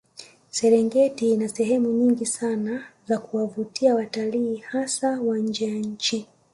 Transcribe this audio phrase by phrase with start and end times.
[0.51, 6.27] Serengeti ina sehemu nyingi sana za kuwavutia watalii hasa wa nje ya nchi